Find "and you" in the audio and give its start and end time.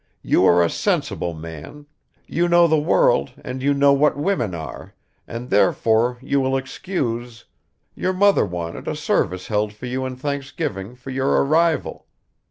3.45-3.71